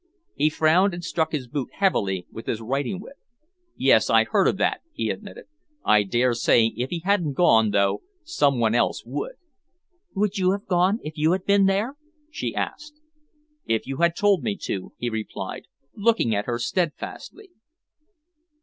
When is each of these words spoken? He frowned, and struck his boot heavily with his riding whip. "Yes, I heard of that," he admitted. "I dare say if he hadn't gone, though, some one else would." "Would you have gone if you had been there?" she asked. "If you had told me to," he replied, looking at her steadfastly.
He 0.33 0.49
frowned, 0.49 0.95
and 0.95 1.03
struck 1.03 1.31
his 1.31 1.47
boot 1.47 1.69
heavily 1.73 2.25
with 2.31 2.47
his 2.47 2.59
riding 2.59 2.99
whip. 2.99 3.17
"Yes, 3.77 4.09
I 4.09 4.23
heard 4.23 4.47
of 4.47 4.57
that," 4.57 4.81
he 4.91 5.11
admitted. 5.11 5.43
"I 5.85 6.01
dare 6.01 6.33
say 6.33 6.73
if 6.75 6.89
he 6.89 7.01
hadn't 7.05 7.33
gone, 7.33 7.69
though, 7.69 8.01
some 8.23 8.59
one 8.59 8.73
else 8.73 9.03
would." 9.05 9.33
"Would 10.15 10.39
you 10.39 10.53
have 10.53 10.65
gone 10.65 11.01
if 11.03 11.19
you 11.19 11.33
had 11.33 11.45
been 11.45 11.67
there?" 11.67 11.97
she 12.31 12.55
asked. 12.55 12.99
"If 13.67 13.85
you 13.85 13.97
had 13.97 14.15
told 14.15 14.41
me 14.41 14.57
to," 14.63 14.91
he 14.97 15.07
replied, 15.11 15.65
looking 15.93 16.33
at 16.33 16.45
her 16.45 16.57
steadfastly. 16.57 17.51